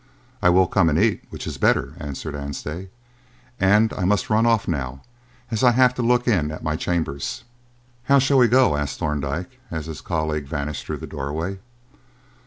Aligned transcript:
"I 0.41 0.49
will 0.49 0.65
come 0.65 0.89
and 0.89 0.97
eat, 0.97 1.25
which 1.29 1.45
is 1.45 1.59
better," 1.59 1.93
answered 1.99 2.33
Anstey, 2.35 2.89
"and 3.59 3.93
I 3.93 4.03
must 4.03 4.31
run 4.31 4.47
off 4.47 4.67
now, 4.67 5.03
as 5.51 5.63
I 5.63 5.73
have 5.73 5.93
to 5.93 6.01
look 6.01 6.27
in 6.27 6.49
at 6.49 6.63
my 6.63 6.75
chambers." 6.75 7.43
"How 8.05 8.17
shall 8.17 8.39
we 8.39 8.47
go?" 8.47 8.75
asked 8.77 8.97
Thorndyke, 8.97 9.59
as 9.69 9.85
his 9.85 10.01
colleague 10.01 10.47
vanished 10.47 10.87
through 10.87 10.97
the 10.97 11.05
doorway. 11.05 11.59